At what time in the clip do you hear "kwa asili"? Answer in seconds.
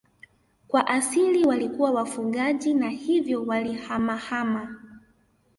0.67-1.45